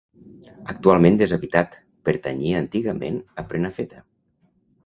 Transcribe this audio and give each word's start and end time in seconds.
Actualment 0.71 1.19
deshabitat, 1.19 1.77
pertanyia 2.09 2.65
antigament 2.65 3.23
a 3.43 3.47
Prenafeta. 3.53 4.05